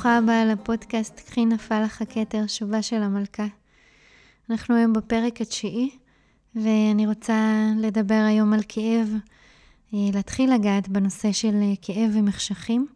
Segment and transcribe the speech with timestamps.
[0.00, 3.46] ברוכה הבאה לפודקאסט "קחי נפל לך הכתר, שובה של המלכה".
[4.50, 5.90] אנחנו היום בפרק התשיעי,
[6.54, 9.08] ואני רוצה לדבר היום על כאב,
[9.94, 12.86] אה, להתחיל לגעת בנושא של אה, כאב ומחשכים,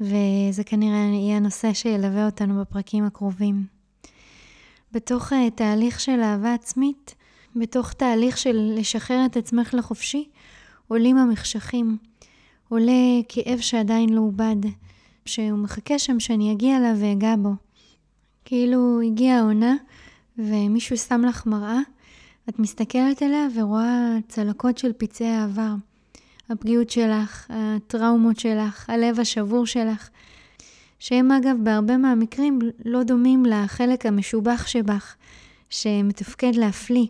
[0.00, 3.66] וזה כנראה יהיה הנושא שילווה אותנו בפרקים הקרובים.
[4.92, 7.14] בתוך אה, תהליך של אהבה עצמית,
[7.56, 10.28] בתוך תהליך של לשחרר את עצמך לחופשי,
[10.88, 11.96] עולים המחשכים.
[12.68, 14.56] עולה כאב שעדיין לא עובד,
[15.26, 17.50] שהוא מחכה שם שאני אגיע אליו ואגע בו.
[18.44, 19.74] כאילו הגיעה העונה
[20.38, 21.80] ומישהו שם לך מראה,
[22.48, 25.74] את מסתכלת עליה ורואה צלקות של פצעי העבר.
[26.50, 30.08] הפגיעות שלך, הטראומות שלך, הלב השבור שלך,
[30.98, 35.14] שהם אגב בהרבה מהמקרים לא דומים לחלק המשובח שבך,
[35.70, 37.06] שמתפקד להפליא,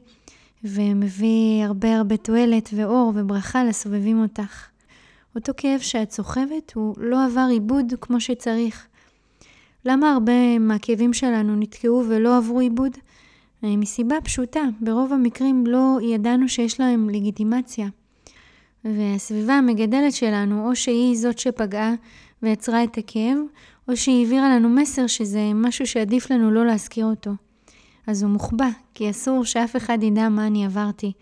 [0.65, 4.72] ומביא הרבה הרבה תועלת ואור וברכה לסובבים אותך.
[5.37, 8.87] אותו כאב שאת סוחבת הוא לא עבר עיבוד כמו שצריך.
[9.85, 12.93] למה הרבה מהכאבים שלנו נתקעו ולא עברו עיבוד?
[13.65, 17.89] אה, מסיבה פשוטה, ברוב המקרים לא ידענו שיש להם לגיטימציה.
[18.85, 21.95] והסביבה המגדלת שלנו, או שהיא זאת שפגעה
[22.43, 23.39] ויצרה את הכאב,
[23.89, 27.31] או שהיא העבירה לנו מסר שזה משהו שעדיף לנו לא להזכיר אותו.
[28.07, 31.13] אז הוא מוחבא, כי אסור שאף אחד ידע מה אני עברתי,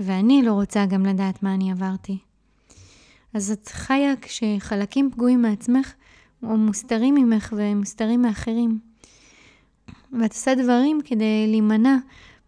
[0.00, 2.18] ואני לא רוצה גם לדעת מה אני עברתי.
[3.34, 5.92] אז את חיה כשחלקים פגועים מעצמך
[6.42, 8.78] או מוסתרים ממך ומוסתרים מאחרים.
[10.20, 11.96] ואת עושה דברים כדי להימנע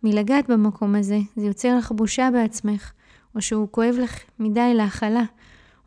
[0.03, 2.93] מלגעת במקום הזה, זה יוצר לך בושה בעצמך,
[3.35, 5.23] או שהוא כואב לך מדי להכלה,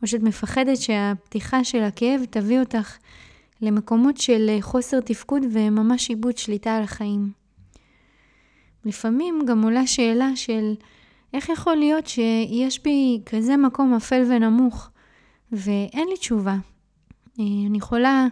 [0.02, 2.98] או שאת מפחדת שהפתיחה של הכאב תביא אותך
[3.62, 7.32] למקומות של חוסר תפקוד וממש איבוד שליטה על החיים.
[8.86, 10.74] לפעמים גם עולה שאלה של
[11.34, 14.90] איך יכול להיות שיש בי כזה מקום אפל ונמוך,
[15.52, 16.56] ואין לי תשובה.
[17.40, 18.28] אה, אני יכולה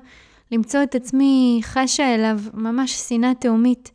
[0.51, 3.91] למצוא את עצמי חשה אליו ממש שנאה תהומית,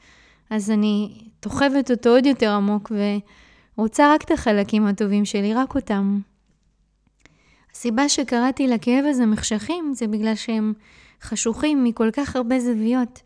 [0.50, 2.92] אז אני תוחבת אותו עוד יותר עמוק
[3.76, 6.20] ורוצה רק את החלקים הטובים שלי, רק אותם.
[7.72, 10.72] הסיבה שקראתי לכאב הזה מחשכים זה בגלל שהם
[11.22, 13.20] חשוכים מכל כך הרבה זוויות.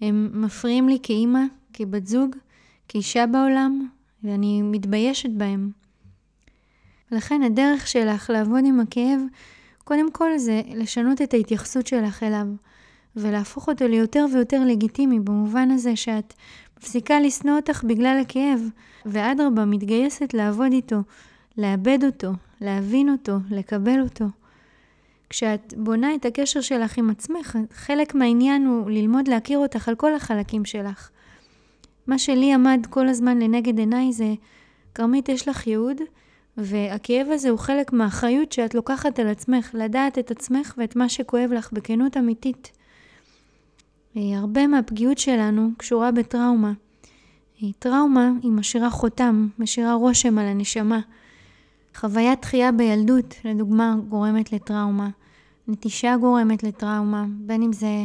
[0.00, 1.40] הם מפריעים לי כאימא,
[1.72, 2.36] כבת זוג,
[2.88, 3.88] כאישה בעולם,
[4.24, 5.70] ואני מתביישת בהם.
[7.12, 9.20] ולכן הדרך שלך לעבוד עם הכאב,
[9.84, 12.46] קודם כל זה לשנות את ההתייחסות שלך אליו,
[13.16, 16.34] ולהפוך אותו ליותר ויותר לגיטימי, במובן הזה שאת
[16.78, 18.60] מפסיקה לשנוא אותך בגלל הכאב,
[19.06, 20.96] ואדרבה, מתגייסת לעבוד איתו,
[21.58, 24.24] לאבד אותו, להבין אותו, לקבל אותו.
[25.30, 30.14] כשאת בונה את הקשר שלך עם עצמך, חלק מהעניין הוא ללמוד להכיר אותך על כל
[30.14, 31.10] החלקים שלך.
[32.08, 34.34] מה שלי עמד כל הזמן לנגד עיניי זה,
[34.94, 35.96] כרמית, יש לך ייעוד,
[36.56, 41.50] והכאב הזה הוא חלק מהאחריות שאת לוקחת על עצמך, לדעת את עצמך ואת מה שכואב
[41.52, 42.72] לך בכנות אמיתית.
[44.16, 46.72] אה, הרבה מהפגיעות שלנו קשורה בטראומה.
[47.62, 51.00] אה, טראומה היא משאירה חותם, משאירה רושם על הנשמה.
[51.94, 55.08] חוויית דחייה בילדות, לדוגמה, גורמת לטראומה.
[55.68, 58.04] נטישה גורמת לטראומה, בין אם זה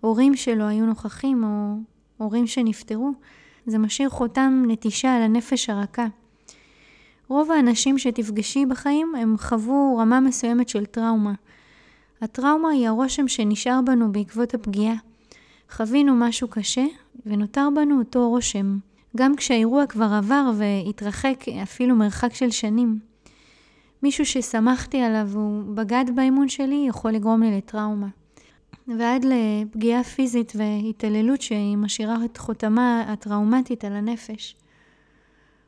[0.00, 1.76] הורים שלא היו נוכחים או
[2.16, 3.12] הורים שנפטרו.
[3.66, 6.06] זה משאיר חותם נטישה על הנפש הרכה.
[7.28, 11.32] רוב האנשים שתפגשי בחיים הם חוו רמה מסוימת של טראומה.
[12.20, 14.94] הטראומה היא הרושם שנשאר בנו בעקבות הפגיעה.
[15.70, 16.84] חווינו משהו קשה
[17.26, 18.78] ונותר בנו אותו רושם,
[19.16, 22.98] גם כשהאירוע כבר עבר והתרחק אפילו מרחק של שנים.
[24.02, 28.06] מישהו שסמכתי עליו והוא בגד באמון שלי יכול לגרום לי לטראומה.
[28.88, 34.56] ועד לפגיעה פיזית והתעללות שהיא משאירה את חותמה הטראומטית על הנפש.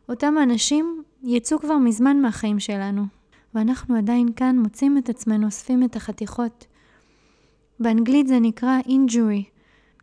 [0.09, 3.03] אותם אנשים יצאו כבר מזמן מהחיים שלנו,
[3.54, 6.66] ואנחנו עדיין כאן מוצאים את עצמנו אוספים את החתיכות.
[7.81, 9.42] באנגלית זה נקרא injury,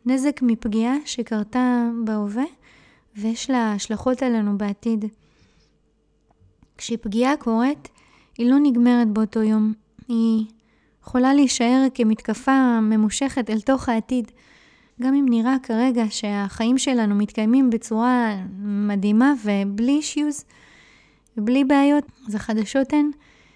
[0.06, 2.44] נזק מפגיעה שקרתה בהווה
[3.16, 5.04] ויש לה השלכות עלינו בעתיד.
[6.78, 7.88] כשפגיעה קורית,
[8.38, 9.72] היא לא נגמרת באותו יום,
[10.08, 10.46] היא
[11.06, 14.30] יכולה להישאר כמתקפה ממושכת אל תוך העתיד.
[15.02, 20.44] גם אם נראה כרגע שהחיים שלנו מתקיימים בצורה מדהימה ובלי אישיוז
[21.36, 23.10] ובלי בעיות, אז החדשות הן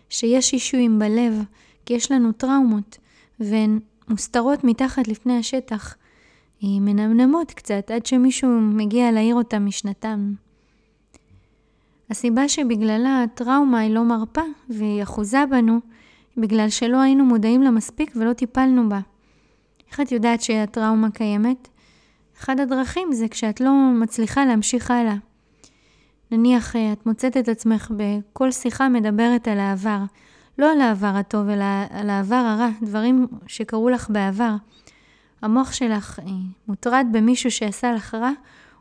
[0.09, 1.45] שיש אישויים בלב,
[1.87, 2.99] כי יש לנו טראומות,
[3.41, 3.79] והן
[4.09, 5.97] מוסתרות מתחת לפני השטח.
[6.63, 10.33] מנמנמות קצת עד שמישהו מגיע להעיר אותם משנתם.
[12.11, 15.81] הסיבה שבגללה הטראומה היא לא מרפה והיא אחוזה בנו,
[16.39, 19.01] בגלל שלא היינו מודעים לה מספיק ולא טיפלנו בה.
[19.91, 21.69] איך את יודעת שהטראומה קיימת?
[22.41, 25.15] אחד הדרכים זה כשאת לא מצליחה להמשיך הלאה.
[26.31, 29.99] נניח אה, את מוצאת את עצמך בכל שיחה מדברת על העבר.
[30.59, 34.55] לא על העבר הטוב, אלא על העבר הרע, דברים שקרו לך בעבר.
[35.43, 36.33] המוח שלך אה,
[36.69, 38.31] מוטרד במישהו שעשה לך רע,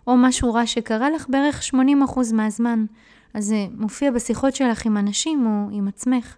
[0.07, 1.77] או משהו רע שקרה לך בערך 80%
[2.33, 2.86] מהזמן.
[3.33, 6.36] אז זה מופיע בשיחות שלך עם אנשים או עם עצמך.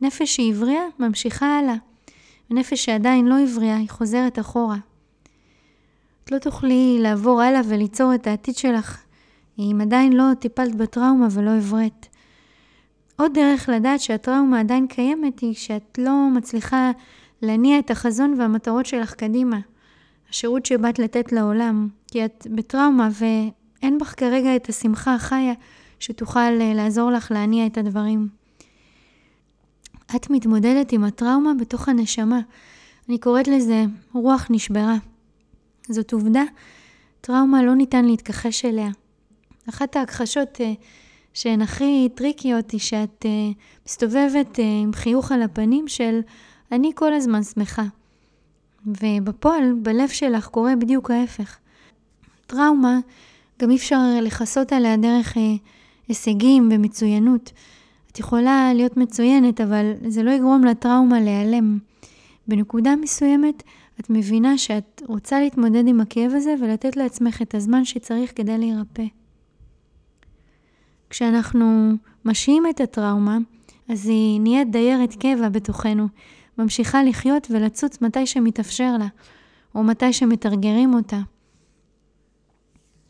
[0.00, 1.74] נפש שהיא הבריאה, ממשיכה הלאה.
[2.50, 4.76] ונפש שעדיין לא הבריאה, היא חוזרת אחורה.
[6.24, 9.04] את לא תוכלי לעבור הלאה וליצור את העתיד שלך
[9.58, 12.06] אם עדיין לא טיפלת בטראומה ולא הבראת.
[13.16, 16.90] עוד דרך לדעת שהטראומה עדיין קיימת היא שאת לא מצליחה
[17.42, 19.58] להניע את החזון והמטרות שלך קדימה.
[20.30, 25.52] השירות שבאת לתת לעולם, כי את בטראומה ואין בך כרגע את השמחה החיה
[25.98, 28.28] שתוכל אה, לעזור לך להניע את הדברים.
[30.16, 32.40] את מתמודדת עם הטראומה בתוך הנשמה.
[33.08, 34.96] אני קוראת לזה רוח נשברה.
[35.88, 36.42] זאת עובדה,
[37.20, 38.90] טראומה לא ניתן להתכחש אליה.
[39.68, 40.60] אחת ההכחשות uh,
[41.34, 43.54] שהן הכי טריקיות היא שאת uh,
[43.86, 46.20] מסתובבת uh, עם חיוך על הפנים של
[46.72, 47.84] אני כל הזמן שמחה.
[48.86, 51.56] ובפועל, בלב שלך קורה בדיוק ההפך.
[52.46, 52.98] טראומה,
[53.62, 55.36] גם אי אפשר לכסות עליה דרך
[56.08, 57.52] הישגים ומצוינות.
[58.14, 61.78] את יכולה להיות מצוינת, אבל זה לא יגרום לטראומה להיעלם.
[62.48, 63.62] בנקודה מסוימת,
[64.00, 69.02] את מבינה שאת רוצה להתמודד עם הכאב הזה ולתת לעצמך את הזמן שצריך כדי להירפא.
[71.10, 71.92] כשאנחנו
[72.24, 73.38] משהים את הטראומה,
[73.88, 76.08] אז היא נהיית דיירת קבע בתוכנו,
[76.58, 79.06] ממשיכה לחיות ולצוץ מתי שמתאפשר לה,
[79.74, 81.20] או מתי שמתרגרים אותה.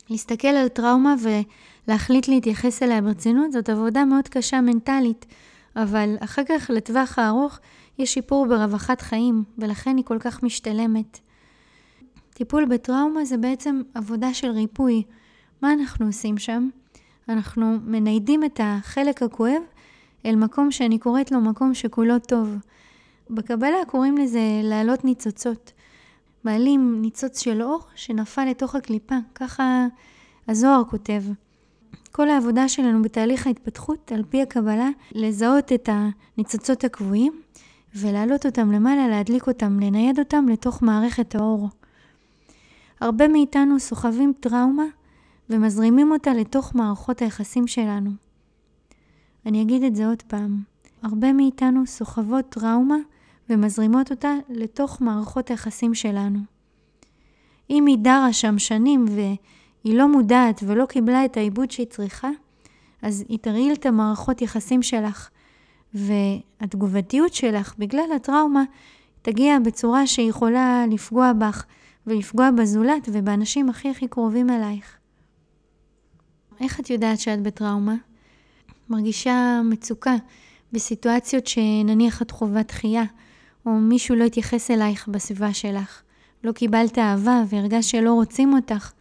[0.09, 1.15] להסתכל על טראומה
[1.87, 5.25] ולהחליט להתייחס אליה ברצינות זאת עבודה מאוד קשה מנטלית,
[5.75, 7.59] אבל אחר כך לטווח הארוך
[7.99, 11.19] יש שיפור ברווחת חיים, ולכן היא כל כך משתלמת.
[12.33, 15.03] טיפול בטראומה זה בעצם עבודה של ריפוי.
[15.61, 16.69] מה אנחנו עושים שם?
[17.29, 19.61] אנחנו מניידים את החלק הכואב
[20.25, 22.55] אל מקום שאני קוראת לו מקום שכולו טוב.
[23.29, 25.71] בקבלה קוראים לזה להעלות ניצוצות.
[26.45, 29.85] מעלים ניצוץ של אור שנפל לתוך הקליפה, ככה
[30.47, 31.23] הזוהר כותב.
[32.11, 37.41] כל העבודה שלנו בתהליך ההתפתחות, על פי הקבלה, לזהות את הניצוצות הקבועים
[37.95, 41.69] ולהעלות אותם למעלה, להדליק אותם, לנייד אותם לתוך מערכת האור.
[42.99, 44.85] הרבה מאיתנו סוחבים טראומה
[45.49, 48.11] ומזרימים אותה לתוך מערכות היחסים שלנו.
[49.45, 50.61] אני אגיד את זה עוד פעם.
[51.03, 52.97] הרבה מאיתנו סוחבות טראומה
[53.49, 56.39] ומזרימות אותה לתוך מערכות היחסים שלנו.
[57.69, 62.29] אם היא דרה שם שנים והיא לא מודעת ולא קיבלה את העיבוד שהיא צריכה,
[63.01, 65.29] אז היא תרעיל את המערכות יחסים שלך,
[65.93, 68.63] והתגובתיות שלך בגלל הטראומה
[69.21, 71.65] תגיע בצורה שיכולה לפגוע בך
[72.07, 74.97] ולפגוע בזולת ובאנשים הכי הכי קרובים אלייך.
[76.59, 77.95] איך את יודעת שאת בטראומה?
[78.89, 80.15] מרגישה מצוקה
[80.71, 83.03] בסיטואציות שנניח את חווה דחייה,
[83.65, 86.01] או מישהו לא התייחס אלייך בסביבה שלך.
[86.43, 88.91] לא קיבלת אהבה והרגשת שלא רוצים אותך,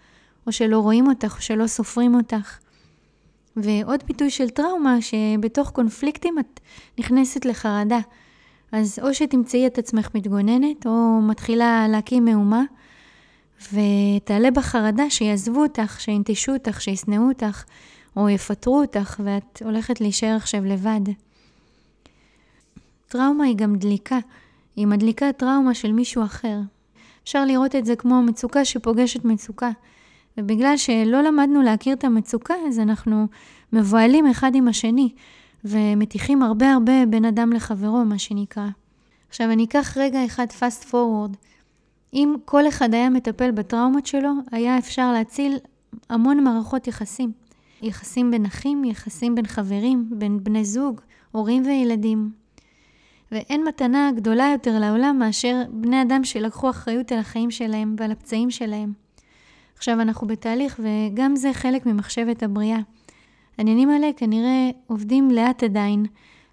[0.46, 2.58] או שלא רואים אותך, או שלא סופרים אותך.
[3.56, 6.61] ועוד ביטוי של טראומה, שבתוך קונפליקטים את
[6.99, 7.99] נכנסת לחרדה.
[8.72, 12.62] אז או שתמצאי את עצמך מתגוננת, או מתחילה להקים מהומה,
[13.72, 17.65] ותעלה בחרדה שיעזבו אותך, שינטשו אותך, שישנאו אותך,
[18.17, 21.00] או יפטרו אותך, ואת הולכת להישאר עכשיו לבד.
[23.08, 24.19] טראומה היא גם דליקה,
[24.76, 26.58] היא מדליקה טראומה של מישהו אחר.
[27.24, 29.70] אפשר לראות את זה כמו מצוקה שפוגשת מצוקה.
[30.38, 33.26] ובגלל שלא למדנו להכיר את המצוקה, אז אנחנו
[33.72, 35.12] מבוהלים אחד עם השני,
[35.64, 38.66] ומטיחים הרבה הרבה בין אדם לחברו, מה שנקרא.
[39.28, 41.36] עכשיו, אני אקח רגע אחד fast forward.
[42.14, 45.58] אם כל אחד היה מטפל בטראומות שלו, היה אפשר להציל
[46.10, 47.32] המון מערכות יחסים.
[47.82, 51.00] יחסים בין אחים, יחסים בין חברים, בין בני זוג,
[51.32, 52.31] הורים וילדים.
[53.34, 58.50] ואין מתנה גדולה יותר לעולם מאשר בני אדם שלקחו אחריות על החיים שלהם ועל הפצעים
[58.50, 58.93] שלהם.
[59.76, 62.79] עכשיו אנחנו בתהליך, וגם זה חלק ממחשבת הבריאה.
[63.58, 66.06] העניינים האלה כנראה עובדים לאט עדיין,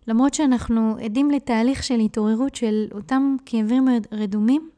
[0.08, 4.70] למרות שאנחנו עדים לתהליך של התעוררות של אותם כאבים רדומים,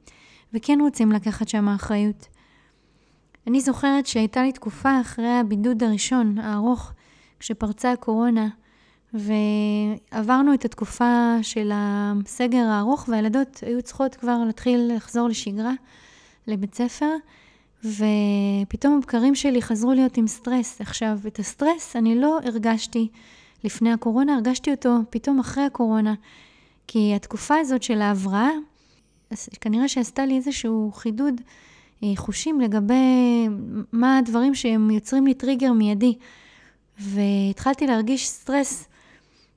[0.53, 2.27] וכן רוצים לקחת שם אחריות.
[3.47, 6.91] אני זוכרת שהייתה לי תקופה אחרי הבידוד הראשון, הארוך,
[7.39, 8.47] כשפרצה הקורונה,
[9.13, 15.73] ועברנו את התקופה של הסגר הארוך, והילדות היו צריכות כבר להתחיל לחזור לשגרה,
[16.47, 17.11] לבית ספר,
[17.83, 20.81] ופתאום הבקרים שלי חזרו להיות עם סטרס.
[20.81, 23.07] עכשיו, את הסטרס אני לא הרגשתי
[23.63, 26.13] לפני הקורונה, הרגשתי אותו פתאום אחרי הקורונה.
[26.87, 28.49] כי התקופה הזאת של ההבראה,
[29.61, 31.41] כנראה שעשתה לי איזשהו חידוד
[32.03, 33.47] אה, חושים לגבי
[33.91, 36.15] מה הדברים שהם יוצרים לי טריגר מיידי.
[36.99, 38.87] והתחלתי להרגיש סטרס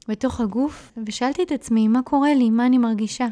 [0.08, 2.50] בתוך הגוף, ושאלתי את עצמי, מה קורה לי?
[2.50, 3.26] מה אני מרגישה?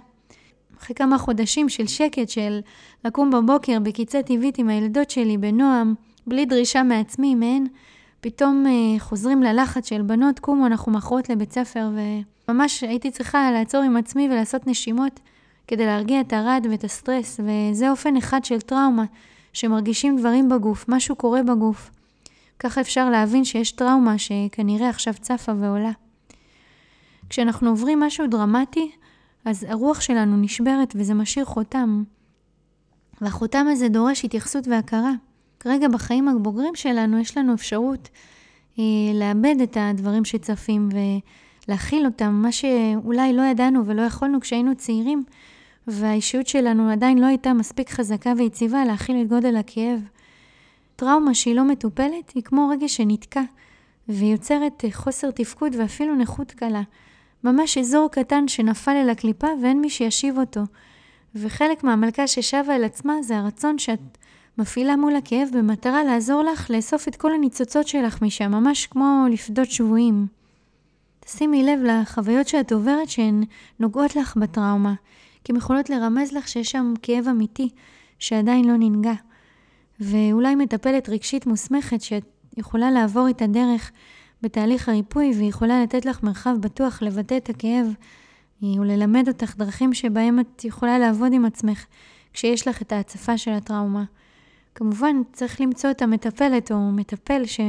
[0.79, 2.61] אחרי כמה חודשים של שקט, של
[3.05, 5.95] לקום בבוקר בקיצה טבעית עם הילדות שלי בנועם,
[6.27, 7.67] בלי דרישה מעצמי, מהן,
[8.21, 11.89] פתאום אה, חוזרים ללחץ של בנות, קומו, אנחנו מאחרות לבית ספר,
[12.49, 15.21] וממש הייתי צריכה לעצור עם עצמי ולעשות נשימות
[15.69, 19.05] כדי להרגיע את הרעד ואת הסטרס, וזה אופן אחד של טראומה,
[19.53, 21.91] שמרגישים דברים בגוף, משהו קורה בגוף.
[22.59, 25.91] ככה אפשר להבין שיש טראומה שכנראה עכשיו צפה ועולה.
[27.31, 28.91] כשאנחנו עוברים משהו דרמטי,
[29.45, 32.05] אז הרוח שלנו נשברת וזה משאיר חותם.
[33.21, 35.13] והחותם הזה דורש התייחסות והכרה.
[35.61, 38.09] כרגע בחיים הבוגרים שלנו יש לנו אפשרות
[38.79, 40.89] אה, לאבד את הדברים שצפים
[41.69, 45.25] ולהכיל אותם, מה שאולי לא ידענו ולא יכולנו כשהיינו צעירים,
[45.87, 50.01] והאישיות שלנו עדיין לא הייתה מספיק חזקה ויציבה להכיל את גודל הכאב.
[50.97, 53.43] טראומה שהיא לא מטופלת היא כמו רגש שנתקע,
[54.09, 56.83] ויוצרת חוסר תפקוד ואפילו נכות קלה.
[57.45, 60.61] ממש אזור קטן שנפל אל הקליפה ואין מי שישיב אותו.
[61.35, 64.19] וחלק מהמלכה ששבה אל עצמה זה הרצון שאת
[64.59, 69.71] מפעילה מול הכאב במטרה לעזור לך לאסוף את כל הניצוצות שלך משם, ממש כמו לפדות
[69.71, 70.27] שבויים.
[71.21, 73.45] תשימי לב לחוויות שאת עוברת שהן
[73.81, 74.95] נוגעות לך בטראומה,
[75.45, 77.69] כי הן יכולות לרמז לך שיש שם כאב אמיתי
[78.19, 79.15] שעדיין לא ננגע.
[80.01, 82.25] ואולי מטפלת רגשית מוסמכת שאת
[82.57, 83.93] יכולה לעבור איתה דרך
[84.45, 87.87] בתהליך הריפוי והיא יכולה לתת לך מרחב בטוח לבטא את הכאב
[88.63, 91.87] וללמד אותך דרכים שבהם את יכולה לעבוד עם עצמך
[92.33, 94.05] כשיש לך את ההצפה של הטראומה.
[94.75, 97.61] כמובן, צריך למצוא את המטפלת או מטפל ש...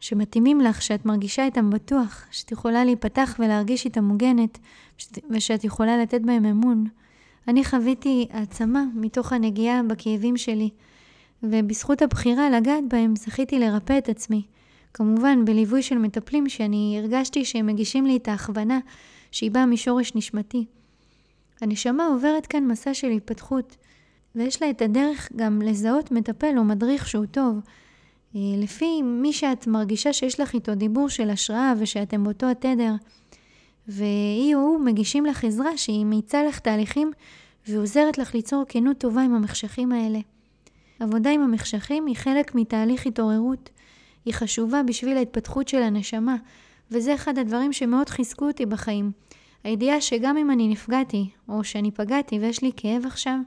[0.00, 4.58] שמתאימים לך, שאת מרגישה איתם בטוח, שאת יכולה להיפתח ולהרגיש איתם מוגנת,
[5.30, 6.86] ושאת יכולה לתת בהם אמון.
[7.48, 10.70] אני חוויתי העצמה מתוך הנגיעה בכאבים שלי,
[11.42, 14.42] ובזכות הבחירה לגעת בהם זכיתי לרפא את עצמי.
[14.94, 18.78] כמובן, בליווי של מטפלים שאני הרגשתי שהם מגישים לי את ההכוונה
[19.30, 20.64] שהיא באה משורש נשמתי.
[21.60, 23.76] הנשמה עוברת כאן מסע של התפתחות,
[24.34, 27.60] ויש לה את הדרך גם לזהות מטפל או מדריך שהוא טוב.
[28.36, 32.92] אה, לפי מי שאת מרגישה שיש לך איתו דיבור של השראה ושאתם באותו התדר,
[33.88, 37.12] והיא או הוא מגישים לך עזרה שהיא מאיצה לך תהליכים
[37.68, 40.18] ועוזרת לך ליצור כנות טובה עם המחשכים האלה.
[41.00, 43.70] עבודה עם המחשכים היא חלק מתהליך התעוררות.
[44.24, 46.36] היא חשובה בשביל ההתפתחות של הנשמה,
[46.90, 49.12] וזה אחד הדברים שמאוד חיזקו אותי בחיים.
[49.64, 53.38] הידיעה שגם אם אני נפגעתי, או שאני פגעתי ויש לי כאב עכשיו,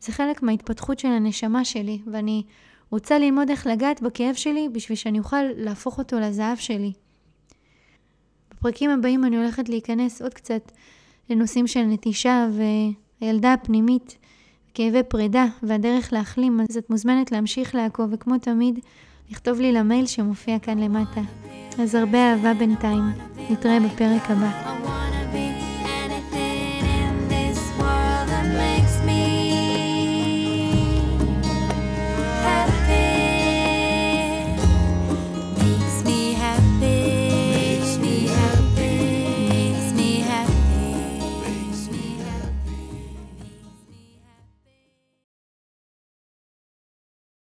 [0.00, 2.42] זה חלק מההתפתחות של הנשמה שלי, ואני
[2.90, 6.92] רוצה ללמוד איך לגעת בכאב שלי בשביל שאני אוכל להפוך אותו לזהב שלי.
[8.50, 10.72] בפרקים הבאים אני הולכת להיכנס עוד קצת
[11.30, 12.48] לנושאים של נטישה
[13.20, 14.18] והילדה הפנימית,
[14.74, 18.78] כאבי פרידה והדרך להחלים, אז את מוזמנת להמשיך לעקוב, וכמו תמיד,
[19.30, 21.20] לכתוב לי למייל שמופיע כאן למטה.
[21.78, 23.02] אז הרבה אהבה בינתיים.
[23.50, 24.69] נתראה בפרק הבא.